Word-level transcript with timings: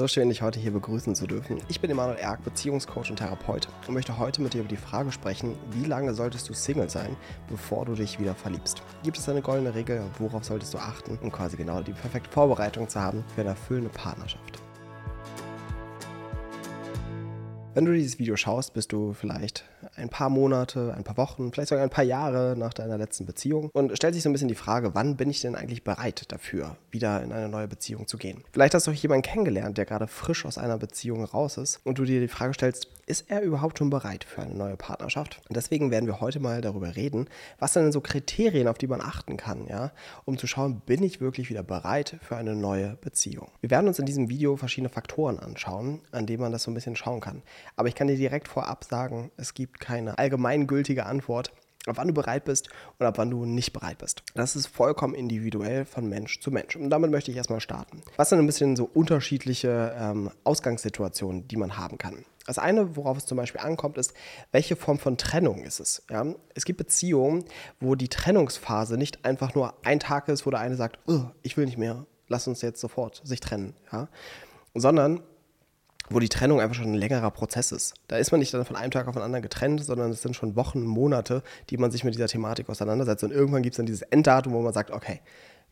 So 0.00 0.08
schön, 0.08 0.30
dich 0.30 0.40
heute 0.40 0.58
hier 0.58 0.70
begrüßen 0.70 1.14
zu 1.14 1.26
dürfen. 1.26 1.60
Ich 1.68 1.78
bin 1.78 1.90
Emanuel 1.90 2.16
Erk, 2.16 2.42
Beziehungscoach 2.42 3.10
und 3.10 3.16
Therapeut 3.16 3.68
und 3.86 3.92
möchte 3.92 4.16
heute 4.16 4.40
mit 4.40 4.54
dir 4.54 4.60
über 4.60 4.68
die 4.70 4.78
Frage 4.78 5.12
sprechen, 5.12 5.58
wie 5.72 5.84
lange 5.84 6.14
solltest 6.14 6.48
du 6.48 6.54
Single 6.54 6.88
sein, 6.88 7.18
bevor 7.50 7.84
du 7.84 7.92
dich 7.92 8.18
wieder 8.18 8.34
verliebst? 8.34 8.82
Gibt 9.02 9.18
es 9.18 9.28
eine 9.28 9.42
goldene 9.42 9.74
Regel? 9.74 10.02
Worauf 10.18 10.42
solltest 10.42 10.72
du 10.72 10.78
achten, 10.78 11.18
um 11.20 11.30
quasi 11.30 11.58
genau 11.58 11.82
die 11.82 11.92
perfekte 11.92 12.30
Vorbereitung 12.30 12.88
zu 12.88 12.98
haben 12.98 13.22
für 13.34 13.42
eine 13.42 13.50
erfüllende 13.50 13.90
Partnerschaft? 13.90 14.62
Wenn 17.72 17.84
du 17.84 17.92
dieses 17.92 18.18
Video 18.18 18.34
schaust, 18.34 18.74
bist 18.74 18.90
du 18.90 19.12
vielleicht 19.12 19.64
ein 19.94 20.08
paar 20.08 20.28
Monate, 20.28 20.92
ein 20.96 21.04
paar 21.04 21.16
Wochen, 21.16 21.52
vielleicht 21.52 21.68
sogar 21.68 21.84
ein 21.84 21.90
paar 21.90 22.04
Jahre 22.04 22.56
nach 22.58 22.74
deiner 22.74 22.98
letzten 22.98 23.26
Beziehung 23.26 23.70
und 23.72 23.96
stellt 23.96 24.14
sich 24.14 24.24
so 24.24 24.28
ein 24.28 24.32
bisschen 24.32 24.48
die 24.48 24.56
Frage, 24.56 24.96
wann 24.96 25.16
bin 25.16 25.30
ich 25.30 25.40
denn 25.40 25.54
eigentlich 25.54 25.84
bereit 25.84 26.24
dafür, 26.32 26.76
wieder 26.90 27.22
in 27.22 27.30
eine 27.30 27.48
neue 27.48 27.68
Beziehung 27.68 28.08
zu 28.08 28.18
gehen? 28.18 28.42
Vielleicht 28.50 28.74
hast 28.74 28.88
du 28.88 28.90
auch 28.90 28.94
jemanden 28.94 29.22
kennengelernt, 29.22 29.78
der 29.78 29.84
gerade 29.84 30.08
frisch 30.08 30.46
aus 30.46 30.58
einer 30.58 30.78
Beziehung 30.78 31.22
raus 31.22 31.58
ist 31.58 31.80
und 31.84 31.98
du 31.98 32.04
dir 32.04 32.20
die 32.20 32.26
Frage 32.26 32.54
stellst, 32.54 32.88
ist 33.10 33.28
er 33.28 33.42
überhaupt 33.42 33.78
schon 33.78 33.90
bereit 33.90 34.24
für 34.24 34.42
eine 34.42 34.54
neue 34.54 34.76
Partnerschaft? 34.76 35.42
Und 35.48 35.56
deswegen 35.56 35.90
werden 35.90 36.06
wir 36.06 36.20
heute 36.20 36.38
mal 36.38 36.60
darüber 36.60 36.94
reden, 36.94 37.28
was 37.58 37.72
denn 37.72 37.90
so 37.90 38.00
Kriterien, 38.00 38.68
auf 38.68 38.78
die 38.78 38.86
man 38.86 39.00
achten 39.00 39.36
kann, 39.36 39.66
ja, 39.66 39.90
um 40.24 40.38
zu 40.38 40.46
schauen, 40.46 40.80
bin 40.86 41.02
ich 41.02 41.20
wirklich 41.20 41.50
wieder 41.50 41.64
bereit 41.64 42.16
für 42.22 42.36
eine 42.36 42.54
neue 42.54 42.96
Beziehung? 43.00 43.48
Wir 43.60 43.70
werden 43.70 43.88
uns 43.88 43.98
in 43.98 44.06
diesem 44.06 44.30
Video 44.30 44.56
verschiedene 44.56 44.88
Faktoren 44.88 45.40
anschauen, 45.40 46.00
an 46.12 46.26
denen 46.26 46.40
man 46.40 46.52
das 46.52 46.62
so 46.62 46.70
ein 46.70 46.74
bisschen 46.74 46.94
schauen 46.94 47.20
kann. 47.20 47.42
Aber 47.74 47.88
ich 47.88 47.96
kann 47.96 48.06
dir 48.06 48.16
direkt 48.16 48.46
vorab 48.46 48.84
sagen, 48.84 49.32
es 49.36 49.54
gibt 49.54 49.80
keine 49.80 50.16
allgemeingültige 50.16 51.04
Antwort 51.04 51.52
ab 51.86 51.96
wann 51.96 52.08
du 52.08 52.14
bereit 52.14 52.44
bist 52.44 52.68
und 52.98 53.06
ab 53.06 53.16
wann 53.18 53.30
du 53.30 53.46
nicht 53.46 53.72
bereit 53.72 53.98
bist. 53.98 54.22
Das 54.34 54.54
ist 54.54 54.66
vollkommen 54.66 55.14
individuell 55.14 55.84
von 55.84 56.08
Mensch 56.08 56.40
zu 56.40 56.50
Mensch. 56.50 56.76
Und 56.76 56.90
damit 56.90 57.10
möchte 57.10 57.30
ich 57.30 57.36
erstmal 57.36 57.60
starten. 57.60 58.02
Was 58.16 58.28
sind 58.28 58.38
ein 58.38 58.46
bisschen 58.46 58.76
so 58.76 58.84
unterschiedliche 58.92 59.94
ähm, 59.98 60.30
Ausgangssituationen, 60.44 61.48
die 61.48 61.56
man 61.56 61.78
haben 61.78 61.98
kann? 61.98 62.24
Das 62.50 62.58
eine, 62.58 62.96
worauf 62.96 63.16
es 63.16 63.26
zum 63.26 63.36
Beispiel 63.36 63.60
ankommt, 63.60 63.96
ist, 63.96 64.12
welche 64.50 64.74
Form 64.74 64.98
von 64.98 65.16
Trennung 65.16 65.62
ist 65.62 65.78
es? 65.78 66.02
Ja? 66.10 66.26
Es 66.52 66.64
gibt 66.64 66.78
Beziehungen, 66.78 67.44
wo 67.78 67.94
die 67.94 68.08
Trennungsphase 68.08 68.96
nicht 68.96 69.24
einfach 69.24 69.54
nur 69.54 69.72
ein 69.84 70.00
Tag 70.00 70.26
ist, 70.26 70.46
wo 70.46 70.50
der 70.50 70.58
eine 70.58 70.74
sagt, 70.74 70.98
ich 71.44 71.56
will 71.56 71.66
nicht 71.66 71.78
mehr, 71.78 72.06
lass 72.26 72.48
uns 72.48 72.60
jetzt 72.60 72.80
sofort 72.80 73.22
sich 73.22 73.38
trennen, 73.38 73.76
ja? 73.92 74.08
sondern 74.74 75.20
wo 76.08 76.18
die 76.18 76.28
Trennung 76.28 76.60
einfach 76.60 76.74
schon 76.74 76.90
ein 76.90 76.94
längerer 76.94 77.30
Prozess 77.30 77.70
ist. 77.70 77.94
Da 78.08 78.16
ist 78.16 78.32
man 78.32 78.40
nicht 78.40 78.52
dann 78.52 78.64
von 78.64 78.74
einem 78.74 78.90
Tag 78.90 79.06
auf 79.06 79.14
den 79.14 79.22
anderen 79.22 79.42
getrennt, 79.42 79.84
sondern 79.84 80.10
es 80.10 80.20
sind 80.20 80.34
schon 80.34 80.56
Wochen, 80.56 80.82
Monate, 80.82 81.44
die 81.68 81.76
man 81.76 81.92
sich 81.92 82.02
mit 82.02 82.14
dieser 82.14 82.26
Thematik 82.26 82.68
auseinandersetzt. 82.68 83.22
Und 83.22 83.30
irgendwann 83.30 83.62
gibt 83.62 83.74
es 83.74 83.76
dann 83.76 83.86
dieses 83.86 84.02
Enddatum, 84.02 84.54
wo 84.54 84.60
man 84.60 84.72
sagt, 84.72 84.90
okay, 84.90 85.20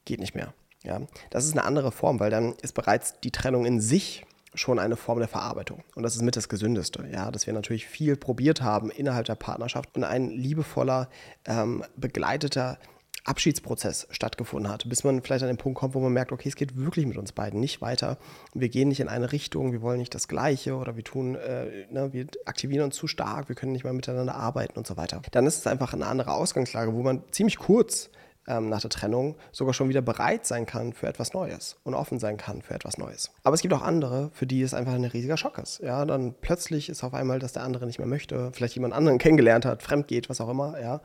geht 0.04 0.20
nicht 0.20 0.36
mehr. 0.36 0.54
Ja, 0.84 1.00
das 1.30 1.44
ist 1.44 1.54
eine 1.54 1.64
andere 1.64 1.90
Form, 1.90 2.20
weil 2.20 2.30
dann 2.30 2.54
ist 2.62 2.74
bereits 2.74 3.18
die 3.18 3.32
Trennung 3.32 3.66
in 3.66 3.80
sich 3.80 4.24
schon 4.54 4.78
eine 4.78 4.96
Form 4.96 5.18
der 5.18 5.28
Verarbeitung. 5.28 5.84
Und 5.94 6.02
das 6.02 6.16
ist 6.16 6.22
mit 6.22 6.36
das 6.36 6.48
Gesündeste, 6.48 7.06
ja, 7.12 7.30
dass 7.30 7.46
wir 7.46 7.54
natürlich 7.54 7.86
viel 7.86 8.16
probiert 8.16 8.62
haben 8.62 8.90
innerhalb 8.90 9.26
der 9.26 9.34
Partnerschaft 9.34 9.94
und 9.96 10.04
ein 10.04 10.30
liebevoller, 10.30 11.08
ähm, 11.46 11.84
begleiteter 11.96 12.78
Abschiedsprozess 13.24 14.06
stattgefunden 14.10 14.72
hat, 14.72 14.88
bis 14.88 15.04
man 15.04 15.22
vielleicht 15.22 15.42
an 15.42 15.48
den 15.48 15.58
Punkt 15.58 15.78
kommt, 15.78 15.94
wo 15.94 16.00
man 16.00 16.12
merkt, 16.12 16.32
okay, 16.32 16.48
es 16.48 16.56
geht 16.56 16.76
wirklich 16.76 17.04
mit 17.04 17.18
uns 17.18 17.32
beiden 17.32 17.60
nicht 17.60 17.82
weiter. 17.82 18.16
Wir 18.54 18.70
gehen 18.70 18.88
nicht 18.88 19.00
in 19.00 19.08
eine 19.08 19.32
Richtung, 19.32 19.72
wir 19.72 19.82
wollen 19.82 19.98
nicht 19.98 20.14
das 20.14 20.28
Gleiche 20.28 20.76
oder 20.76 20.96
wir 20.96 21.04
tun, 21.04 21.34
äh, 21.34 21.86
ne, 21.90 22.12
wir 22.12 22.26
aktivieren 22.46 22.84
uns 22.84 22.96
zu 22.96 23.06
stark, 23.06 23.48
wir 23.48 23.56
können 23.56 23.72
nicht 23.72 23.84
mal 23.84 23.92
miteinander 23.92 24.34
arbeiten 24.34 24.78
und 24.78 24.86
so 24.86 24.96
weiter. 24.96 25.20
Dann 25.30 25.46
ist 25.46 25.58
es 25.58 25.66
einfach 25.66 25.92
eine 25.92 26.06
andere 26.06 26.32
Ausgangslage, 26.32 26.94
wo 26.94 27.02
man 27.02 27.22
ziemlich 27.30 27.58
kurz 27.58 28.10
ähm, 28.48 28.68
nach 28.68 28.80
der 28.80 28.90
Trennung 28.90 29.36
sogar 29.52 29.74
schon 29.74 29.88
wieder 29.88 30.02
bereit 30.02 30.46
sein 30.46 30.66
kann 30.66 30.92
für 30.92 31.06
etwas 31.06 31.34
Neues 31.34 31.76
und 31.84 31.94
offen 31.94 32.18
sein 32.18 32.36
kann 32.36 32.62
für 32.62 32.74
etwas 32.74 32.98
Neues. 32.98 33.30
Aber 33.44 33.54
es 33.54 33.62
gibt 33.62 33.74
auch 33.74 33.82
andere, 33.82 34.30
für 34.32 34.46
die 34.46 34.62
es 34.62 34.74
einfach 34.74 34.94
ein 34.94 35.04
riesiger 35.04 35.36
Schock 35.36 35.58
ist. 35.58 35.80
Ja, 35.80 36.04
dann 36.04 36.34
plötzlich 36.40 36.88
ist 36.88 37.04
auf 37.04 37.14
einmal, 37.14 37.38
dass 37.38 37.52
der 37.52 37.62
andere 37.62 37.86
nicht 37.86 37.98
mehr 37.98 38.08
möchte, 38.08 38.50
vielleicht 38.52 38.74
jemand 38.74 38.94
anderen 38.94 39.18
kennengelernt 39.18 39.64
hat, 39.64 39.82
fremd 39.82 40.08
geht, 40.08 40.28
was 40.28 40.40
auch 40.40 40.48
immer, 40.48 40.80
ja. 40.80 41.00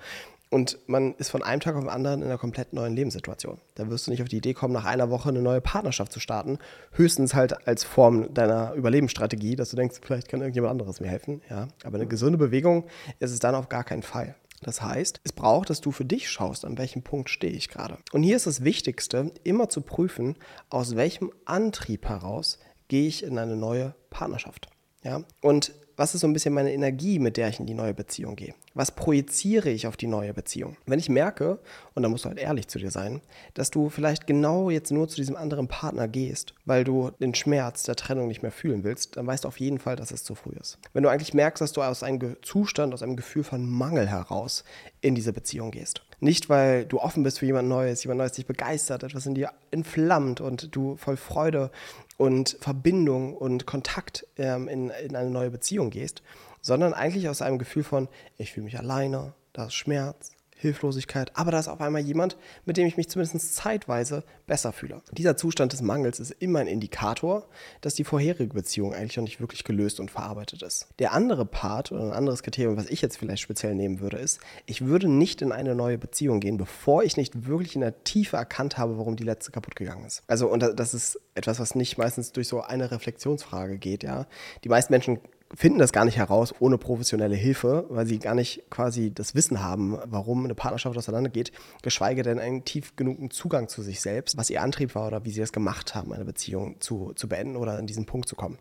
Und 0.54 0.78
man 0.86 1.16
ist 1.16 1.32
von 1.32 1.42
einem 1.42 1.62
Tag 1.62 1.74
auf 1.74 1.82
den 1.82 1.90
anderen 1.90 2.22
in 2.22 2.28
einer 2.28 2.38
komplett 2.38 2.74
neuen 2.74 2.96
Lebenssituation. 2.96 3.58
Da 3.74 3.90
wirst 3.90 4.06
du 4.06 4.12
nicht 4.12 4.22
auf 4.22 4.30
die 4.30 4.38
Idee 4.38 4.54
kommen, 4.54 4.72
nach 4.72 4.86
einer 4.86 5.10
Woche 5.10 5.30
eine 5.30 5.42
neue 5.42 5.62
Partnerschaft 5.62 6.12
zu 6.12 6.20
starten. 6.20 6.60
Höchstens 6.92 7.34
halt 7.34 7.68
als 7.68 7.84
Form 7.84 8.32
deiner 8.36 8.74
Überlebensstrategie, 8.74 9.56
dass 9.56 9.72
du 9.72 9.78
denkst, 9.78 10.02
vielleicht 10.04 10.28
kann 10.28 10.42
irgendjemand 10.42 10.70
anderes 10.70 11.02
mir 11.02 11.08
helfen. 11.08 11.42
Ja? 11.50 11.70
Aber 11.84 11.96
eine 11.96 12.06
gesunde 12.06 12.38
Bewegung 12.38 12.86
ist 13.18 13.32
es 13.32 13.40
dann 13.40 13.56
auf 13.56 13.68
gar 13.68 13.84
keinen 13.84 14.04
Fall. 14.04 14.36
Das 14.64 14.82
heißt, 14.82 15.22
es 15.24 15.34
braucht, 15.34 15.70
dass 15.70 15.82
du 15.82 15.92
für 15.92 16.06
dich 16.06 16.30
schaust, 16.30 16.66
an 16.66 16.78
welchem 16.78 17.04
Punkt 17.04 17.30
stehe 17.30 17.54
ich 17.54 17.70
gerade. 17.70 17.98
Und 18.12 18.24
hier 18.24 18.36
ist 18.36 18.48
das 18.48 18.64
Wichtigste, 18.64 19.32
immer 19.44 19.70
zu 19.70 19.82
prüfen, 19.82 20.38
aus 20.70 20.96
welchem 20.96 21.32
Antrieb 21.46 22.08
heraus 22.08 22.60
gehe 22.88 23.08
ich 23.08 23.24
in 23.24 23.38
eine 23.38 23.56
neue 23.56 23.96
Partnerschaft. 24.10 24.70
Ja? 25.04 25.24
Und 25.42 25.74
was 25.96 26.16
ist 26.16 26.22
so 26.22 26.28
ein 26.28 26.34
bisschen 26.34 26.54
meine 26.54 26.74
Energie, 26.74 27.20
mit 27.20 27.38
der 27.38 27.50
ich 27.50 27.60
in 27.60 27.66
die 27.66 27.74
neue 27.74 27.94
Beziehung 27.94 28.36
gehe? 28.36 28.54
Was 28.74 28.92
projiziere 28.92 29.70
ich 29.70 29.86
auf 29.88 29.98
die 29.98 30.08
neue 30.08 30.34
Beziehung? 30.34 30.78
Wenn 30.86 31.00
ich 31.00 31.10
merke, 31.10 31.60
und 31.94 32.04
da 32.04 32.10
musst 32.10 32.26
du 32.26 32.30
halt 32.30 32.40
ehrlich 32.40 32.68
zu 32.68 32.80
dir 32.80 32.92
sein, 32.92 33.22
dass 33.54 33.70
du 33.70 33.90
vielleicht 33.90 34.26
genau 34.26 34.70
jetzt 34.70 34.92
nur 34.92 35.08
zu 35.08 35.16
diesem 35.18 35.36
anderen 35.36 35.68
Partner 35.68 36.08
gehst, 36.08 36.54
weil 36.66 36.84
du 36.84 37.12
den 37.20 37.36
Schmerz 37.36 37.84
der 37.84 37.96
Trennung 37.96 38.28
nicht 38.28 38.42
mehr 38.42 38.52
fühlen 38.52 38.84
willst, 38.84 39.18
dann 39.18 39.28
weißt 39.28 39.44
du 39.44 39.48
auf 39.48 39.60
jeden 39.60 39.80
Fall, 39.80 39.96
dass 39.96 40.12
es 40.12 40.24
zu 40.24 40.36
früh 40.36 40.54
ist. 40.60 40.80
Wenn 40.94 41.04
du 41.04 41.10
eigentlich 41.10 41.34
merkst, 41.34 41.62
dass 41.62 41.74
du 41.74 41.82
aus 41.82 42.04
einem 42.04 42.36
Zustand, 42.42 42.94
aus 42.94 43.04
einem 43.04 43.16
Gefühl 43.16 43.44
von 43.44 43.70
Mangel 43.70 44.08
heraus 44.08 44.64
in 45.02 45.16
diese 45.16 45.34
Beziehung 45.34 45.72
gehst. 45.72 46.04
Nicht, 46.24 46.48
weil 46.48 46.86
du 46.86 47.02
offen 47.02 47.24
bist 47.24 47.40
für 47.40 47.46
jemand 47.46 47.68
Neues, 47.68 48.02
jemand 48.06 48.20
Neues 48.20 48.32
dich 48.32 48.46
begeistert, 48.46 49.04
etwas 49.04 49.26
in 49.26 49.36
dir 49.36 49.52
entflammt 49.72 50.40
und 50.40 50.74
du 50.74 50.96
voll 50.96 51.18
Freude 51.18 51.70
und 52.16 52.56
Verbindung 52.62 53.36
und 53.36 53.66
Kontakt 53.66 54.26
ähm, 54.38 54.70
in, 54.70 54.90
in 54.90 55.18
eine 55.18 55.30
neue 55.30 55.52
Beziehung 55.52 55.90
gehst, 55.90 56.24
sondern 56.62 56.94
eigentlich 56.94 57.28
aus 57.28 57.42
einem 57.42 57.60
Gefühl 57.60 57.84
von, 57.84 58.08
ich 58.38 58.54
fühle 58.54 58.64
mich 58.64 58.80
alleine, 58.80 59.34
da 59.52 59.66
ist 59.66 59.74
Schmerz, 59.74 60.32
Hilflosigkeit, 60.64 61.32
aber 61.36 61.52
da 61.52 61.60
ist 61.60 61.68
auf 61.68 61.80
einmal 61.80 62.02
jemand, 62.02 62.38
mit 62.66 62.78
dem 62.78 62.88
ich 62.88 62.98
mich 62.98 63.10
zumindest 63.10 63.56
zeitweise 63.56 64.24
besser 64.48 64.72
fühle. 64.72 65.02
Dieser 65.12 65.38
Zustand 65.38 65.74
des 65.74 65.82
Mangels 65.82 66.20
ist 66.20 66.32
immer 66.32 66.60
ein 66.60 66.68
Indikator, 66.68 67.48
dass 67.82 67.94
die 67.94 68.04
vorherige 68.04 68.54
Beziehung 68.54 68.94
eigentlich 68.94 69.18
noch 69.18 69.24
nicht 69.24 69.40
wirklich 69.40 69.64
gelöst 69.64 70.00
und 70.00 70.10
verarbeitet 70.10 70.62
ist. 70.64 70.88
Der 71.00 71.14
andere 71.14 71.46
Part 71.46 71.92
oder 71.92 72.04
ein 72.04 72.12
anderes 72.12 72.44
Kriterium, 72.44 72.78
was 72.78 72.90
ich 72.90 73.02
jetzt 73.02 73.18
vielleicht 73.18 73.44
speziell 73.44 73.76
nehmen 73.76 74.00
würde, 74.00 74.18
ist, 74.18 74.40
ich 74.66 74.86
würde 74.86 75.08
nicht 75.08 75.42
in 75.42 75.52
eine 75.52 75.76
neue 75.76 75.98
Beziehung 75.98 76.40
gehen, 76.40 76.58
bevor 76.58 77.04
ich 77.04 77.18
nicht 77.18 77.46
wirklich 77.46 77.76
in 77.76 77.82
der 77.82 78.04
Tiefe 78.04 78.38
erkannt 78.38 78.78
habe, 78.78 78.98
warum 78.98 79.16
die 79.16 79.24
letzte 79.24 79.52
kaputt 79.52 79.76
gegangen 79.76 80.06
ist. 80.06 80.24
Also, 80.28 80.48
und 80.48 80.62
das 80.76 80.94
ist 80.94 81.20
etwas, 81.36 81.60
was 81.60 81.76
nicht 81.76 81.98
meistens 81.98 82.32
durch 82.32 82.48
so 82.48 82.62
eine 82.62 82.92
Reflexionsfrage 82.92 83.78
geht, 83.78 84.04
ja. 84.04 84.26
Die 84.64 84.70
meisten 84.70 84.94
Menschen 84.94 85.20
finden 85.56 85.80
das 85.80 85.92
gar 85.92 86.06
nicht 86.06 86.18
heraus 86.18 86.54
ohne 86.60 86.78
professionelle 86.78 87.36
Hilfe, 87.36 87.86
weil 87.90 88.06
sie 88.06 88.20
gar 88.20 88.36
nicht 88.36 88.70
quasi 88.70 89.14
das 89.14 89.36
Wissen 89.36 89.62
haben, 89.62 89.98
warum 90.06 90.44
eine 90.44 90.56
Partnerschaft 90.56 90.98
auseinandergeht, 90.98 91.52
geschweige 91.82 92.24
denn 92.24 92.40
einen 92.40 92.66
tief 92.66 92.96
genugen 92.96 93.30
Zugang 93.30 93.68
zu 93.68 93.82
sich 93.82 94.02
selbst, 94.02 94.38
was 94.38 94.50
ihr 94.50 94.62
Antrieb 94.62 94.96
war 94.96 95.08
oder 95.08 95.26
wie 95.26 95.32
sie 95.32 95.42
das 95.42 95.54
gemacht 95.54 95.96
haben, 95.96 96.14
eine 96.14 96.26
Beziehung 96.26 96.80
zu, 96.80 97.14
zu 97.16 97.28
beenden 97.28 97.56
oder 97.56 97.78
an 97.78 97.88
diesen 97.88 98.06
Punkt 98.06 98.28
zu 98.28 98.36
kommen. 98.36 98.58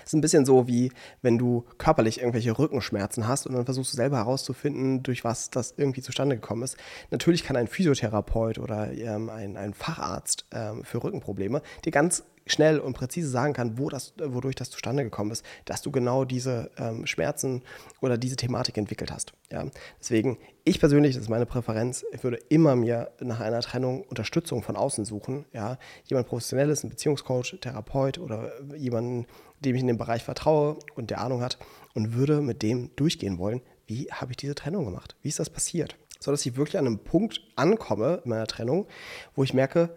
Es 0.00 0.08
ist 0.08 0.14
ein 0.14 0.20
bisschen 0.20 0.44
so, 0.44 0.66
wie 0.66 0.90
wenn 1.22 1.38
du 1.38 1.64
körperlich 1.78 2.18
irgendwelche 2.18 2.58
Rückenschmerzen 2.58 3.28
hast 3.28 3.46
und 3.46 3.54
dann 3.54 3.64
versuchst 3.64 3.92
du 3.92 3.96
selber 3.96 4.16
herauszufinden, 4.16 5.02
durch 5.02 5.22
was 5.22 5.50
das 5.50 5.74
irgendwie 5.76 6.02
zustande 6.02 6.36
gekommen 6.36 6.62
ist. 6.62 6.76
Natürlich 7.10 7.44
kann 7.44 7.56
ein 7.56 7.68
Physiotherapeut 7.68 8.58
oder 8.58 8.92
ähm, 8.92 9.30
ein, 9.30 9.56
ein 9.56 9.74
Facharzt 9.74 10.46
ähm, 10.52 10.82
für 10.84 11.04
Rückenprobleme 11.04 11.62
dir 11.84 11.92
ganz 11.92 12.24
schnell 12.46 12.78
und 12.78 12.94
präzise 12.94 13.28
sagen 13.28 13.52
kann, 13.52 13.78
wo 13.78 13.88
das, 13.88 14.14
wodurch 14.18 14.54
das 14.54 14.70
zustande 14.70 15.04
gekommen 15.04 15.32
ist, 15.32 15.44
dass 15.64 15.82
du 15.82 15.90
genau 15.90 16.24
diese 16.24 16.70
ähm, 16.78 17.06
Schmerzen 17.06 17.62
oder 18.00 18.16
diese 18.16 18.36
Thematik 18.36 18.78
entwickelt 18.78 19.10
hast. 19.10 19.32
Ja? 19.50 19.64
Deswegen, 20.00 20.38
ich 20.64 20.78
persönlich, 20.78 21.14
das 21.14 21.24
ist 21.24 21.28
meine 21.28 21.46
Präferenz, 21.46 22.04
ich 22.12 22.22
würde 22.22 22.38
immer 22.48 22.76
mir 22.76 23.10
nach 23.20 23.40
einer 23.40 23.60
Trennung 23.60 24.02
Unterstützung 24.02 24.62
von 24.62 24.76
außen 24.76 25.04
suchen. 25.04 25.44
Ja? 25.52 25.78
Jemand 26.04 26.28
Professionelles, 26.28 26.84
ein 26.84 26.90
Beziehungscoach, 26.90 27.58
Therapeut 27.60 28.18
oder 28.18 28.52
jemanden, 28.76 29.26
dem 29.60 29.74
ich 29.74 29.80
in 29.80 29.88
dem 29.88 29.98
Bereich 29.98 30.22
vertraue 30.22 30.78
und 30.94 31.10
der 31.10 31.20
Ahnung 31.20 31.42
hat 31.42 31.58
und 31.94 32.14
würde 32.14 32.40
mit 32.40 32.62
dem 32.62 32.94
durchgehen 32.94 33.38
wollen, 33.38 33.60
wie 33.86 34.08
habe 34.10 34.32
ich 34.32 34.36
diese 34.36 34.54
Trennung 34.54 34.84
gemacht? 34.84 35.16
Wie 35.22 35.28
ist 35.28 35.38
das 35.38 35.50
passiert? 35.50 35.96
So 36.20 36.30
dass 36.30 36.44
ich 36.46 36.56
wirklich 36.56 36.78
an 36.78 36.86
einem 36.86 36.98
Punkt 36.98 37.40
ankomme 37.56 38.22
in 38.24 38.30
meiner 38.30 38.46
Trennung, 38.46 38.86
wo 39.34 39.44
ich 39.44 39.54
merke, 39.54 39.96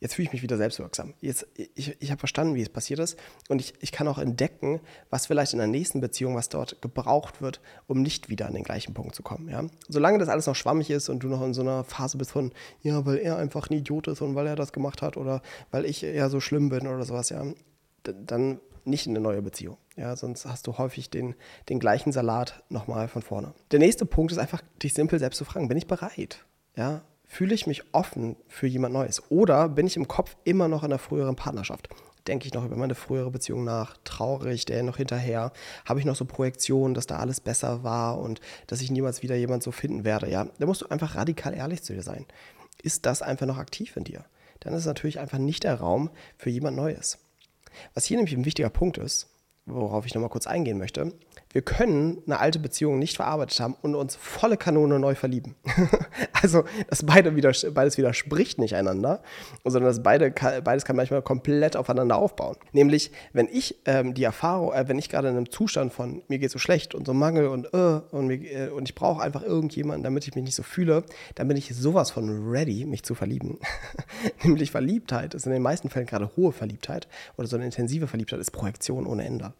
jetzt 0.00 0.14
fühle 0.14 0.26
ich 0.26 0.32
mich 0.32 0.42
wieder 0.42 0.56
selbstwirksam. 0.56 1.14
Jetzt, 1.20 1.46
ich 1.54 1.96
ich 2.00 2.10
habe 2.10 2.18
verstanden, 2.18 2.54
wie 2.54 2.62
es 2.62 2.68
passiert 2.68 3.00
ist 3.00 3.18
und 3.48 3.60
ich, 3.60 3.74
ich 3.80 3.92
kann 3.92 4.08
auch 4.08 4.18
entdecken, 4.18 4.80
was 5.10 5.26
vielleicht 5.26 5.52
in 5.52 5.58
der 5.58 5.68
nächsten 5.68 6.00
Beziehung, 6.00 6.34
was 6.34 6.48
dort 6.48 6.80
gebraucht 6.82 7.42
wird, 7.42 7.60
um 7.86 8.02
nicht 8.02 8.28
wieder 8.28 8.46
an 8.46 8.54
den 8.54 8.64
gleichen 8.64 8.94
Punkt 8.94 9.14
zu 9.14 9.22
kommen. 9.22 9.48
Ja? 9.48 9.64
Solange 9.88 10.18
das 10.18 10.28
alles 10.28 10.46
noch 10.46 10.56
schwammig 10.56 10.90
ist 10.90 11.08
und 11.08 11.20
du 11.20 11.28
noch 11.28 11.42
in 11.42 11.54
so 11.54 11.62
einer 11.62 11.84
Phase 11.84 12.18
bist 12.18 12.32
von, 12.32 12.52
ja, 12.82 13.04
weil 13.06 13.18
er 13.18 13.36
einfach 13.36 13.70
ein 13.70 13.74
Idiot 13.74 14.08
ist 14.08 14.20
und 14.20 14.34
weil 14.34 14.46
er 14.46 14.56
das 14.56 14.72
gemacht 14.72 15.02
hat 15.02 15.16
oder 15.16 15.42
weil 15.70 15.84
ich 15.84 16.02
ja 16.02 16.28
so 16.28 16.40
schlimm 16.40 16.68
bin 16.68 16.86
oder 16.86 17.04
sowas, 17.04 17.30
ja, 17.30 17.44
dann 18.02 18.60
nicht 18.84 19.06
in 19.06 19.12
eine 19.12 19.20
neue 19.20 19.42
Beziehung. 19.42 19.76
Ja, 19.96 20.16
sonst 20.16 20.46
hast 20.46 20.66
du 20.66 20.78
häufig 20.78 21.10
den, 21.10 21.34
den 21.68 21.78
gleichen 21.78 22.12
Salat 22.12 22.62
nochmal 22.68 23.08
von 23.08 23.22
vorne. 23.22 23.52
Der 23.70 23.78
nächste 23.78 24.06
Punkt 24.06 24.32
ist 24.32 24.38
einfach, 24.38 24.62
dich 24.82 24.94
simpel 24.94 25.18
selbst 25.18 25.38
zu 25.38 25.44
fragen, 25.44 25.68
bin 25.68 25.76
ich 25.76 25.86
bereit? 25.86 26.44
Ja, 26.76 27.02
fühle 27.28 27.54
ich 27.54 27.66
mich 27.66 27.82
offen 27.92 28.36
für 28.48 28.66
jemand 28.66 28.94
Neues? 28.94 29.22
Oder 29.30 29.68
bin 29.68 29.86
ich 29.86 29.96
im 29.96 30.08
Kopf 30.08 30.36
immer 30.44 30.66
noch 30.66 30.82
in 30.82 30.90
der 30.90 30.98
früheren 30.98 31.36
Partnerschaft? 31.36 31.88
Denke 32.26 32.46
ich 32.46 32.54
noch 32.54 32.64
über 32.64 32.76
meine 32.76 32.94
frühere 32.94 33.30
Beziehung 33.30 33.64
nach? 33.64 33.96
Traurig, 34.04 34.64
der 34.64 34.82
noch 34.82 34.96
hinterher? 34.96 35.52
Habe 35.84 36.00
ich 36.00 36.06
noch 36.06 36.16
so 36.16 36.24
Projektionen, 36.24 36.94
dass 36.94 37.06
da 37.06 37.18
alles 37.18 37.40
besser 37.40 37.84
war 37.84 38.18
und 38.18 38.40
dass 38.66 38.80
ich 38.80 38.90
niemals 38.90 39.22
wieder 39.22 39.36
jemand 39.36 39.62
so 39.62 39.70
finden 39.70 40.04
werde? 40.04 40.28
Ja, 40.28 40.48
da 40.58 40.66
musst 40.66 40.82
du 40.82 40.86
einfach 40.88 41.14
radikal 41.14 41.54
ehrlich 41.54 41.82
zu 41.82 41.92
dir 41.94 42.02
sein. 42.02 42.26
Ist 42.82 43.06
das 43.06 43.22
einfach 43.22 43.46
noch 43.46 43.58
aktiv 43.58 43.96
in 43.96 44.04
dir? 44.04 44.24
Dann 44.60 44.72
ist 44.72 44.80
es 44.80 44.86
natürlich 44.86 45.20
einfach 45.20 45.38
nicht 45.38 45.64
der 45.64 45.76
Raum 45.76 46.10
für 46.36 46.50
jemand 46.50 46.76
Neues. 46.76 47.18
Was 47.94 48.04
hier 48.04 48.16
nämlich 48.16 48.34
ein 48.34 48.44
wichtiger 48.44 48.70
Punkt 48.70 48.98
ist, 48.98 49.28
worauf 49.66 50.06
ich 50.06 50.14
nochmal 50.14 50.30
kurz 50.30 50.46
eingehen 50.46 50.78
möchte, 50.78 51.12
wir 51.52 51.62
können 51.62 52.22
eine 52.26 52.40
alte 52.40 52.58
Beziehung 52.58 52.98
nicht 52.98 53.16
verarbeitet 53.16 53.58
haben 53.60 53.74
und 53.80 53.94
uns 53.94 54.16
volle 54.16 54.56
Kanone 54.56 54.98
neu 54.98 55.14
verlieben. 55.14 55.54
also 56.42 56.64
das 56.88 57.04
beide 57.04 57.36
wieder, 57.36 57.52
beides 57.72 57.96
widerspricht 57.96 58.58
nicht 58.58 58.74
einander, 58.74 59.22
sondern 59.64 59.84
das 59.90 60.02
beide, 60.02 60.30
beides 60.30 60.84
kann 60.84 60.96
manchmal 60.96 61.22
komplett 61.22 61.76
aufeinander 61.76 62.16
aufbauen. 62.16 62.56
Nämlich, 62.72 63.12
wenn 63.32 63.48
ich 63.50 63.78
ähm, 63.86 64.12
die 64.12 64.24
Erfahrung, 64.24 64.72
äh, 64.72 64.88
wenn 64.88 64.98
ich 64.98 65.08
gerade 65.08 65.28
in 65.28 65.36
einem 65.36 65.50
Zustand 65.50 65.92
von 65.92 66.22
mir 66.28 66.38
geht 66.38 66.50
so 66.50 66.58
schlecht 66.58 66.94
und 66.94 67.06
so 67.06 67.14
Mangel 67.14 67.48
und 67.48 67.72
äh, 67.72 68.00
und, 68.10 68.26
mir, 68.26 68.42
äh, 68.42 68.68
und 68.68 68.88
ich 68.88 68.94
brauche 68.94 69.22
einfach 69.22 69.42
irgendjemanden, 69.42 70.02
damit 70.02 70.26
ich 70.26 70.34
mich 70.34 70.44
nicht 70.44 70.54
so 70.54 70.62
fühle, 70.62 71.04
dann 71.34 71.48
bin 71.48 71.56
ich 71.56 71.74
sowas 71.74 72.10
von 72.10 72.50
ready, 72.50 72.84
mich 72.84 73.04
zu 73.04 73.14
verlieben. 73.14 73.58
Nämlich 74.42 74.70
Verliebtheit 74.70 75.34
ist 75.34 75.46
in 75.46 75.52
den 75.52 75.62
meisten 75.62 75.88
Fällen 75.88 76.06
gerade 76.06 76.30
hohe 76.36 76.52
Verliebtheit 76.52 77.08
oder 77.36 77.48
so 77.48 77.56
eine 77.56 77.64
intensive 77.64 78.06
Verliebtheit 78.06 78.40
ist 78.40 78.50
Projektion 78.50 79.06
ohne 79.06 79.24
Ende 79.24 79.54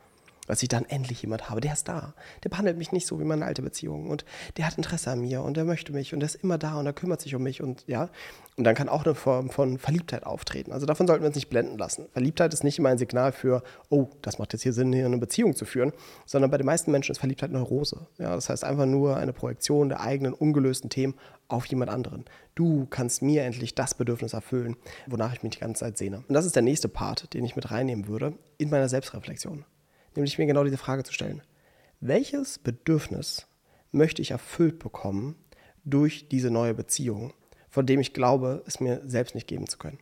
dass 0.49 0.63
ich 0.63 0.69
dann 0.69 0.85
endlich 0.87 1.23
jemand 1.23 1.49
habe, 1.49 1.61
der 1.61 1.75
ist 1.75 1.87
da. 1.89 2.15
Der 2.43 2.49
behandelt 2.49 2.79
mich 2.79 2.91
nicht 2.91 3.07
so 3.07 3.21
wie 3.21 3.25
meine 3.25 3.45
alte 3.45 3.63
Beziehung 3.63 4.09
und 4.11 4.25
der 4.57 4.67
hat 4.67 4.77
Interesse 4.77 5.11
an 5.11 5.21
mir 5.21 5.43
und 5.43 5.57
der 5.57 5.65
möchte 5.65 5.93
mich 5.93 6.13
und 6.13 6.21
der 6.21 6.29
ist 6.29 6.37
immer 6.37 6.59
da 6.59 6.79
und 6.79 6.87
er 6.87 6.93
kümmert 6.93 7.21
sich 7.21 7.35
um 7.35 7.43
mich 7.43 7.63
und 7.63 7.85
ja. 7.87 8.09
Und 8.57 8.65
dann 8.65 8.75
kann 8.75 8.89
auch 8.89 9.05
eine 9.05 9.15
Form 9.15 9.51
von 9.51 9.79
Verliebtheit 9.79 10.27
auftreten. 10.27 10.73
Also 10.73 10.85
davon 10.85 11.07
sollten 11.07 11.23
wir 11.23 11.29
uns 11.29 11.37
nicht 11.37 11.49
blenden 11.51 11.79
lassen. 11.79 12.07
Verliebtheit 12.13 12.53
ist 12.53 12.65
nicht 12.65 12.79
immer 12.79 12.89
ein 12.89 12.99
Signal 12.99 13.31
für, 13.31 13.63
oh, 13.89 14.09
das 14.21 14.39
macht 14.41 14.53
jetzt 14.53 14.63
hier 14.63 14.73
Sinn, 14.73 14.93
hier 14.93 15.07
eine 15.07 15.19
Beziehung 15.19 15.55
zu 15.55 15.65
führen, 15.65 15.93
sondern 16.27 16.51
bei 16.51 16.57
den 16.57 16.67
meisten 16.67 16.91
Menschen 16.91 17.13
ist 17.13 17.19
Verliebtheit 17.19 17.53
Neurose. 17.53 18.09
Ja, 18.19 18.35
das 18.35 18.49
heißt 18.49 18.65
einfach 18.65 18.87
nur 18.87 19.17
eine 19.17 19.33
Projektion 19.33 19.91
der 19.91 20.01
eigenen 20.01 20.33
ungelösten 20.33 20.91
Themen 20.91 21.15
auf 21.47 21.67
jemand 21.67 21.91
anderen. 21.91 22.25
Du 22.55 22.87
kannst 22.87 23.23
mir 23.23 23.45
endlich 23.45 23.75
das 23.75 23.95
Bedürfnis 23.95 24.33
erfüllen, 24.33 24.77
wonach 25.07 25.35
ich 25.35 25.43
mich 25.43 25.53
die 25.53 25.61
ganze 25.61 25.81
Zeit 25.81 25.99
sehne. 25.99 26.25
Und 26.27 26.35
das 26.35 26.45
ist 26.45 26.57
der 26.57 26.63
nächste 26.63 26.89
Part, 26.89 27.33
den 27.35 27.45
ich 27.45 27.55
mit 27.55 27.71
reinnehmen 27.71 28.09
würde 28.09 28.33
in 28.57 28.71
meiner 28.71 28.89
Selbstreflexion 28.89 29.65
nämlich 30.15 30.39
mir 30.39 30.47
genau 30.47 30.65
diese 30.65 30.79
Frage 30.79 31.05
zu 31.05 31.13
stellen. 31.13 31.43
Welches 32.01 32.59
Bedürfnis 32.59 33.47
möchte 33.93 34.23
ich 34.23 34.31
erfüllt 34.31 34.79
bekommen 34.79 35.37
durch 35.85 36.29
diese 36.29 36.51
neue 36.51 36.75
Beziehung, 36.75 37.33
von 37.69 37.87
dem 37.87 38.01
ich 38.01 38.13
glaube, 38.13 38.63
es 38.67 38.81
mir 38.81 39.03
selbst 39.05 39.35
nicht 39.35 39.47
geben 39.47 39.67
zu 39.67 39.79
können? 39.79 39.99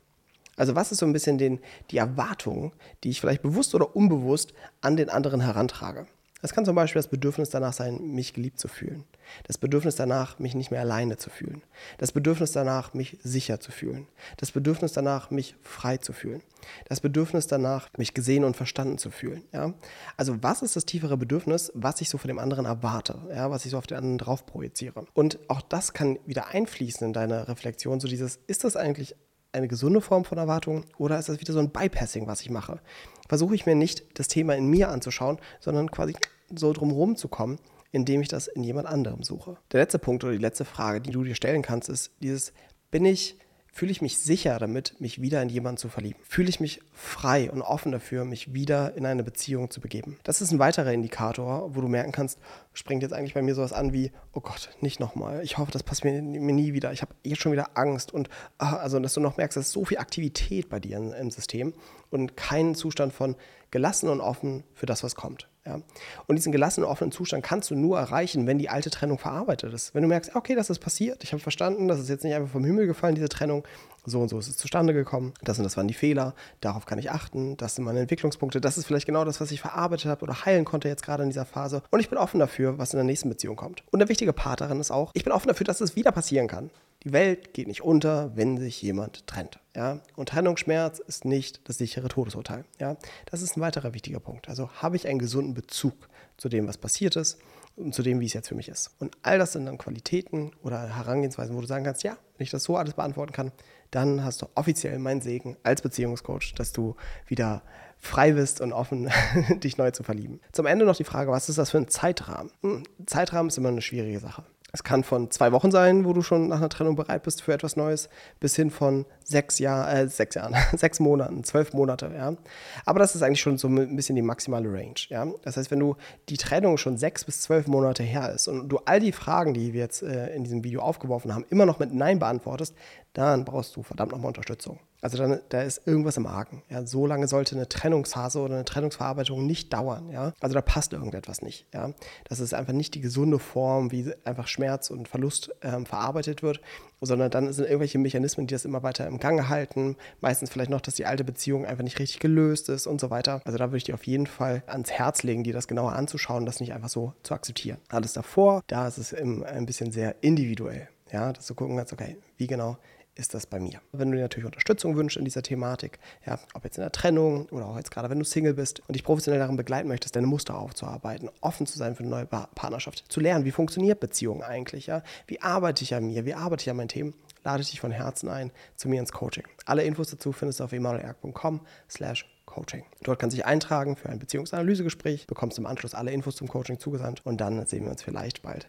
Also 0.56 0.75
was 0.75 0.91
ist 0.91 0.99
so 0.99 1.06
ein 1.06 1.12
bisschen 1.12 1.38
den, 1.38 1.61
die 1.91 1.99
Erwartung, 1.99 2.73
die 3.05 3.11
ich 3.11 3.20
vielleicht 3.20 3.43
bewusst 3.43 3.75
oder 3.75 3.94
unbewusst 3.94 4.55
an 4.81 4.97
den 4.97 5.11
anderen 5.11 5.41
herantrage? 5.41 6.06
Es 6.43 6.53
kann 6.53 6.67
zum 6.67 6.77
Beispiel 6.77 6.99
das 6.99 7.09
Bedürfnis 7.09 7.49
danach 7.49 7.73
sein, 7.73 8.12
mich 8.12 8.35
geliebt 8.35 8.61
zu 8.61 8.69
fühlen. 8.69 9.05
Das 9.44 9.56
Bedürfnis 9.56 9.97
danach, 9.97 10.38
mich 10.38 10.55
nicht 10.55 10.71
mehr 10.71 10.81
alleine 10.81 11.17
zu 11.17 11.31
fühlen. 11.31 11.62
Das 11.97 12.12
Bedürfnis 12.12 12.53
danach, 12.53 12.93
mich 12.93 13.17
sicher 13.23 13.59
zu 13.59 13.73
fühlen. 13.73 14.06
Das 14.37 14.53
Bedürfnis 14.53 14.93
danach, 14.93 15.31
mich 15.31 15.56
frei 15.62 15.97
zu 15.97 16.12
fühlen. 16.12 16.43
Das 16.88 17.00
Bedürfnis 17.00 17.47
danach, 17.47 17.88
mich 17.97 18.12
gesehen 18.12 18.44
und 18.44 18.55
verstanden 18.55 18.99
zu 18.99 19.11
fühlen. 19.11 19.44
Ja? 19.53 19.73
Also 20.19 20.43
was 20.43 20.61
ist 20.61 20.77
das 20.77 20.85
tiefere 20.85 21.17
Bedürfnis, 21.17 21.73
was 21.75 22.03
ich 22.03 22.11
so 22.11 22.19
von 22.19 22.29
dem 22.29 22.38
anderen 22.38 22.67
erwarte, 22.67 23.19
ja? 23.31 23.50
was 23.50 23.65
ich 23.65 23.71
so 23.71 23.79
auf 23.79 23.87
den 23.87 23.97
anderen 23.97 24.19
drauf 24.19 24.44
projiziere? 24.44 25.06
Und 25.15 25.38
auch 25.49 25.62
das 25.62 25.94
kann 25.94 26.19
wieder 26.27 26.49
einfließen 26.49 27.06
in 27.06 27.12
deine 27.15 27.49
Reflexion, 27.49 27.99
so 27.99 28.09
dieses, 28.09 28.41
ist 28.47 28.65
das 28.65 28.77
eigentlich 28.77 29.17
eine 29.56 29.69
gesunde 29.69 30.00
Form 30.00 30.25
von 30.25 30.38
Erwartung 30.38 30.85
oder 30.99 31.19
ist 31.19 31.29
das 31.29 31.41
wieder 31.41 31.53
so 31.53 31.58
ein 31.58 31.70
Bypassing, 31.70 32.26
was 32.26 32.43
ich 32.43 32.50
mache? 32.50 32.81
Versuche 33.29 33.55
ich 33.55 33.67
mir 33.67 33.75
nicht 33.75 34.05
das 34.19 34.29
Thema 34.29 34.55
in 34.55 34.67
mir 34.67 34.91
anzuschauen, 34.91 35.38
sondern 35.61 35.91
quasi 35.91 36.14
so 36.55 36.73
drumherum 36.73 37.17
zu 37.17 37.29
kommen, 37.29 37.58
indem 37.91 38.20
ich 38.20 38.29
das 38.29 38.47
in 38.47 38.62
jemand 38.62 38.87
anderem 38.87 39.23
suche. 39.23 39.56
Der 39.73 39.81
letzte 39.81 39.99
Punkt 39.99 40.23
oder 40.23 40.32
die 40.32 40.38
letzte 40.38 40.64
Frage, 40.64 41.00
die 41.00 41.11
du 41.11 41.25
dir 41.25 41.35
stellen 41.35 41.62
kannst, 41.62 41.88
ist 41.88 42.12
dieses, 42.20 42.53
bin 42.91 43.05
ich 43.05 43.38
Fühle 43.76 43.93
ich 43.93 44.00
mich 44.00 44.17
sicher 44.17 44.58
damit, 44.58 44.99
mich 45.00 45.20
wieder 45.20 45.43
in 45.43 45.50
jemanden 45.50 45.76
zu 45.76 45.90
verlieben? 45.90 46.19
Fühle 46.26 46.49
ich 46.49 46.61
mich 46.61 46.81
frei 46.94 47.50
und 47.50 47.61
offen 47.61 47.93
dafür, 47.93 48.25
mich 48.25 48.55
wieder 48.55 48.96
in 48.96 49.05
eine 49.05 49.23
Beziehung 49.23 49.70
zu 49.70 49.82
begeben? 49.82 50.17
Das 50.23 50.40
ist 50.40 50.50
ein 50.50 50.58
weiterer 50.58 50.94
Indikator, 50.94 51.75
wo 51.76 51.82
du 51.82 51.88
merken 51.88 52.11
kannst, 52.11 52.38
springt 52.73 53.02
jetzt 53.02 53.12
eigentlich 53.12 53.34
bei 53.34 53.43
mir 53.43 53.55
sowas 53.55 53.75
an 53.75 53.93
wie, 53.93 54.12
oh 54.32 54.40
Gott, 54.40 54.70
nicht 54.81 54.99
nochmal. 54.99 55.43
Ich 55.43 55.58
hoffe, 55.58 55.73
das 55.73 55.82
passiert 55.82 56.25
mir, 56.25 56.40
nie 56.40 56.73
wieder. 56.73 56.90
Ich 56.93 57.02
habe 57.02 57.14
jetzt 57.23 57.43
schon 57.43 57.52
wieder 57.52 57.76
Angst. 57.76 58.12
Und 58.12 58.31
ah, 58.56 58.76
also, 58.76 58.99
dass 58.99 59.12
du 59.12 59.20
noch 59.20 59.37
merkst, 59.37 59.58
dass 59.58 59.73
so 59.73 59.84
viel 59.84 59.99
Aktivität 59.99 60.70
bei 60.70 60.81
dir 60.81 60.96
im 60.96 61.31
System 61.31 61.75
und 62.11 62.37
kein 62.37 62.75
Zustand 62.75 63.12
von 63.12 63.37
gelassen 63.70 64.08
und 64.08 64.20
offen 64.20 64.64
für 64.75 64.87
das, 64.87 65.03
was 65.03 65.14
kommt. 65.14 65.49
Ja. 65.67 65.81
Und 66.26 66.37
diesen 66.37 66.53
gelassenen, 66.53 66.88
offenen 66.88 67.11
Zustand 67.11 67.44
kannst 67.44 67.70
du 67.70 67.75
nur 67.75 67.99
erreichen, 67.99 68.47
wenn 68.47 68.58
die 68.58 68.69
alte 68.69 68.88
Trennung 68.88 69.19
verarbeitet 69.19 69.75
ist. 69.75 69.94
Wenn 69.94 70.03
du 70.03 70.08
merkst, 70.08 70.37
okay, 70.37 70.55
das 70.55 70.70
ist 70.70 70.79
passiert, 70.79 71.25
ich 71.25 71.32
habe 71.32 71.43
verstanden, 71.43 71.88
das 71.88 71.99
ist 71.99 72.08
jetzt 72.08 72.23
nicht 72.23 72.35
einfach 72.35 72.50
vom 72.53 72.64
Himmel 72.64 72.87
gefallen, 72.87 73.17
diese 73.17 73.29
Trennung, 73.29 73.67
so 74.05 74.20
und 74.20 74.29
so 74.29 74.38
ist 74.38 74.47
es 74.47 74.56
zustande 74.56 74.94
gekommen, 74.94 75.35
das 75.43 75.58
und 75.58 75.64
das 75.64 75.76
waren 75.76 75.88
die 75.88 75.94
Fehler, 75.94 76.35
darauf 76.61 76.87
kann 76.87 77.00
ich 77.00 77.11
achten, 77.11 77.56
das 77.56 77.75
sind 77.75 77.85
meine 77.85 77.99
Entwicklungspunkte, 77.99 78.61
das 78.61 78.79
ist 78.79 78.87
vielleicht 78.87 79.06
genau 79.06 79.25
das, 79.25 79.41
was 79.41 79.50
ich 79.50 79.61
verarbeitet 79.61 80.06
habe 80.06 80.23
oder 80.23 80.44
heilen 80.44 80.64
konnte 80.64 80.88
jetzt 80.88 81.02
gerade 81.02 81.25
in 81.25 81.31
dieser 81.31 81.44
Phase. 81.44 81.82
Und 81.91 81.99
ich 81.99 82.09
bin 82.09 82.19
offen 82.19 82.38
dafür, 82.38 82.79
was 82.79 82.93
in 82.93 82.99
der 82.99 83.05
nächsten 83.05 83.29
Beziehung 83.29 83.56
kommt. 83.56 83.82
Und 83.91 83.99
der 83.99 84.09
wichtige 84.09 84.32
Part 84.32 84.61
darin 84.61 84.79
ist 84.79 84.93
auch, 84.93 85.11
ich 85.14 85.25
bin 85.25 85.32
offen 85.32 85.49
dafür, 85.49 85.64
dass 85.64 85.81
es 85.81 85.97
wieder 85.97 86.12
passieren 86.12 86.47
kann. 86.47 86.70
Die 87.06 87.12
Welt 87.12 87.55
geht 87.55 87.69
nicht 87.69 87.82
unter, 87.82 88.35
wenn 88.35 88.58
sich 88.58 88.82
jemand 88.82 89.29
trennt. 89.29 89.61
Ja? 89.76 90.00
Und 90.17 90.31
Trennungsschmerz 90.31 90.99
ist 90.99 91.25
nicht 91.25 91.61
das 91.69 91.79
sichere 91.79 92.08
Todesurteil. 92.08 92.64
Ja? 92.81 92.97
Das 93.26 93.43
ist 93.43 93.56
ein 93.56 93.61
weiterer 93.61 93.94
wichtiger 93.94 94.19
Punkt. 94.19 94.49
Also 94.49 94.69
habe 94.82 94.97
ich 94.97 95.06
einen 95.06 95.20
gesunden 95.20 95.55
Bezug 95.55 95.94
zu 96.37 96.49
dem, 96.49 96.67
was 96.67 96.79
passiert 96.79 97.14
ist 97.14 97.38
und 97.76 97.94
zu 97.94 98.03
dem, 98.03 98.19
wie 98.19 98.26
es 98.26 98.32
jetzt 98.32 98.49
für 98.49 98.56
mich 98.56 98.69
ist. 98.69 98.91
Und 98.99 99.17
all 99.23 99.38
das 99.38 99.53
sind 99.53 99.67
dann 99.67 99.79
Qualitäten 99.79 100.50
oder 100.64 100.97
Herangehensweisen, 100.97 101.55
wo 101.55 101.61
du 101.61 101.69
sagen 101.69 101.85
kannst, 101.85 102.03
ja, 102.03 102.17
wenn 102.38 102.44
ich 102.44 102.50
das 102.50 102.64
so 102.64 102.76
alles 102.76 102.94
beantworten 102.94 103.32
kann, 103.32 103.52
dann 103.93 104.25
hast 104.25 104.43
du 104.43 104.47
offiziell 104.56 104.99
meinen 104.99 105.20
Segen 105.20 105.56
als 105.62 105.82
Beziehungscoach, 105.82 106.55
dass 106.56 106.73
du 106.73 106.97
wieder 107.29 107.62
frei 107.99 108.32
bist 108.32 108.61
und 108.61 108.73
offen, 108.73 109.11
dich 109.62 109.79
neu 109.79 109.93
zu 109.93 110.02
verlieben. 110.02 110.41
Zum 110.50 110.67
Ende 110.67 110.85
noch 110.85 110.97
die 110.97 111.05
Frage, 111.05 111.31
was 111.31 111.49
ist 111.49 111.59
das 111.59 111.70
für 111.70 111.79
ein 111.79 111.87
Zeitrahmen? 111.87 112.50
Hm, 112.62 112.82
Zeitrahmen 113.06 113.49
ist 113.49 113.59
immer 113.59 113.69
eine 113.69 113.81
schwierige 113.81 114.19
Sache. 114.19 114.43
Es 114.76 114.84
kann 114.84 115.05
von 115.05 115.31
zwei 115.31 115.52
Wochen 115.52 115.70
sein, 115.70 116.05
wo 116.05 116.12
du 116.12 116.20
schon 116.20 116.49
nach 116.49 116.58
einer 116.58 116.69
Trennung 116.69 116.96
bereit 116.96 117.23
bist 117.23 117.40
für 117.40 117.55
etwas 117.55 117.76
Neues, 117.76 118.11
bis 118.40 118.56
hin 118.56 118.70
von 118.70 119.06
sechs, 119.25 119.58
Jahr, 119.58 119.90
äh, 119.90 120.06
sechs 120.06 120.34
Jahren, 120.34 120.55
sechs 120.76 121.00
Monaten, 121.00 121.44
zwölf 121.44 121.73
Monate. 121.73 122.12
Ja? 122.14 122.37
Aber 122.84 122.99
das 122.99 123.14
ist 123.14 123.23
eigentlich 123.23 123.40
schon 123.40 123.56
so 123.56 123.69
ein 123.69 123.96
bisschen 123.96 124.17
die 124.17 124.23
maximale 124.23 124.70
Range. 124.70 124.95
Ja? 125.09 125.28
Das 125.45 125.56
heißt, 125.56 125.71
wenn 125.71 125.80
du 125.80 125.97
die 126.28 126.37
Trennung 126.37 126.76
schon 126.76 126.99
sechs 126.99 127.25
bis 127.25 127.40
zwölf 127.40 127.68
Monate 127.68 128.02
her 128.02 128.30
ist 128.35 128.49
und 128.49 128.68
du 128.68 128.76
all 128.85 129.00
die 129.00 129.12
Fragen, 129.12 129.54
die 129.54 129.73
wir 129.73 129.80
jetzt 129.80 130.02
äh, 130.02 130.35
in 130.35 130.45
diesem 130.45 130.62
Video 130.62 130.83
aufgeworfen 130.83 131.35
haben, 131.35 131.47
immer 131.49 131.64
noch 131.64 131.78
mit 131.78 131.95
Nein 131.95 132.18
beantwortest, 132.18 132.75
dann 133.14 133.47
brauchst 133.47 133.76
du 133.76 133.83
verdammt 133.83 134.12
nochmal 134.12 134.28
Unterstützung. 134.28 134.78
Also 135.00 135.19
dann, 135.19 135.41
da 135.49 135.62
ist 135.62 135.87
irgendwas 135.87 136.17
im 136.17 136.26
Argen. 136.26 136.62
Ja? 136.69 136.87
So 136.87 137.07
lange 137.07 137.29
sollte 137.29 137.55
eine 137.55 137.69
Trennungsphase 137.69 138.41
oder 138.41 138.55
eine 138.55 138.65
Trennungsverarbeitung 138.65 139.47
nicht 139.47 139.73
dauern. 139.73 140.11
Ja? 140.11 140.33
Also 140.41 140.55
da 140.55 140.62
passt 140.62 140.93
irgendetwas 140.93 141.43
nicht. 141.43 141.67
Ja? 141.73 141.93
Das 142.29 142.41
ist 142.41 142.55
einfach 142.55 142.73
nicht 142.73 142.95
die 142.95 143.00
gesunde 143.00 143.38
Form, 143.38 143.93
wie 143.93 144.12
einfach 144.25 144.49
Schmerz 144.49 144.91
und 144.91 145.09
Verlust 145.09 145.50
ähm, 145.62 145.87
verarbeitet 145.87 146.43
wird, 146.43 146.61
sondern 147.00 147.31
dann 147.31 147.53
sind 147.53 147.67
irgendwelche 147.67 147.99
Mechanismen, 147.99 148.47
die 148.47 148.55
das 148.55 148.65
immer 148.65 148.83
weiter 148.83 149.07
im 149.07 149.19
Gange 149.19 149.49
halten. 149.49 149.97
Meistens 150.21 150.50
vielleicht 150.50 150.71
noch, 150.71 150.81
dass 150.81 150.95
die 150.95 151.07
alte 151.07 151.25
Beziehung 151.25 151.67
einfach 151.67 151.85
nicht 151.85 151.99
richtig 151.99 152.21
gelöst 152.21 152.69
ist 152.69 152.87
und 152.87 153.00
so 153.00 153.11
weiter. 153.11 153.43
Also 153.45 153.59
da 153.59 153.67
würde 153.67 153.79
ich 153.79 153.85
dir 153.85 153.95
auf 153.95 154.07
jeden 154.07 154.26
Fall 154.26 154.62
ans 154.67 154.91
Herz 154.91 155.23
legen, 155.23 155.45
dir 155.45 155.53
das 155.53 155.69
genauer 155.69 155.93
anzuschauen, 155.93 156.47
das 156.47 156.61
nicht 156.61 156.73
einfach 156.73 156.88
so 156.88 157.12
zu 157.23 157.35
akzeptieren. 157.35 157.79
Alles 157.88 158.12
davor, 158.15 158.62
da 158.67 158.88
ist 158.88 158.99
es 158.99 159.15
ein 159.15 159.67
bisschen 159.67 159.93
sehr 159.93 160.17
individuell. 160.23 160.88
Ja, 161.12 161.33
dass 161.33 161.47
du 161.47 161.55
gucken 161.55 161.76
kannst, 161.76 161.93
okay, 161.93 162.17
wie 162.37 162.49
genau 162.49 162.79
ist 163.16 163.35
das 163.35 163.46
bei 163.46 163.58
mir. 163.58 163.80
Wenn 163.92 164.11
du 164.11 164.16
dir 164.16 164.23
natürlich 164.23 164.46
Unterstützung 164.46 164.96
wünschst 164.96 165.16
in 165.16 165.25
dieser 165.25 165.42
Thematik, 165.42 165.99
ja, 166.25 166.38
ob 166.54 166.64
jetzt 166.64 166.76
in 166.76 166.82
der 166.82 166.92
Trennung 166.92 167.46
oder 167.50 167.66
auch 167.66 167.76
jetzt 167.76 167.90
gerade, 167.90 168.11
wenn 168.11 168.18
du 168.18 168.25
Single 168.25 168.54
bist 168.54 168.82
und 168.87 168.94
dich 168.94 169.04
professionell 169.04 169.40
darin 169.40 169.56
begleiten 169.56 169.88
möchtest, 169.88 170.16
deine 170.16 170.26
Muster 170.26 170.56
aufzuarbeiten, 170.56 171.30
offen 171.40 171.66
zu 171.66 171.78
sein 171.78 171.94
für 171.94 172.02
eine 172.02 172.11
neue 172.11 172.26
Partnerschaft, 172.26 173.04
zu 173.08 173.20
lernen, 173.20 173.44
wie 173.44 173.50
funktioniert 173.50 174.00
Beziehung 174.00 174.42
eigentlich, 174.42 174.87
ja, 174.87 175.02
wie 175.26 175.40
arbeite 175.40 175.82
ich 175.82 175.94
an 175.94 176.06
mir, 176.06 176.25
wie 176.25 176.35
arbeite 176.35 176.62
ich 176.62 176.70
an 176.70 176.76
meinen 176.76 176.88
Themen, 176.88 177.14
lade 177.42 177.62
ich 177.62 177.70
dich 177.70 177.80
von 177.80 177.90
Herzen 177.90 178.28
ein 178.28 178.52
zu 178.76 178.88
mir 178.88 179.00
ins 179.00 179.12
Coaching. 179.12 179.44
Alle 179.64 179.85
Infos 179.85 180.11
dazu 180.11 180.32
findest 180.32 180.61
du 180.61 180.64
auf 180.64 180.73
emanuelerg.com 180.73 181.61
slash 181.88 182.26
Coaching. 182.46 182.85
Dort 183.02 183.18
kannst 183.18 183.35
du 183.35 183.38
dich 183.38 183.46
eintragen 183.46 183.96
für 183.96 184.08
ein 184.08 184.18
Beziehungsanalysegespräch, 184.18 185.26
bekommst 185.26 185.58
im 185.58 185.66
Anschluss 185.66 185.94
alle 185.94 186.12
Infos 186.12 186.37
zum 186.37 186.49
Coaching 186.49 186.78
zugesandt 186.78 187.26
und 187.26 187.40
dann 187.40 187.66
sehen 187.66 187.85
wir 187.85 187.90
uns 187.90 188.02
vielleicht 188.02 188.42
bald 188.42 188.68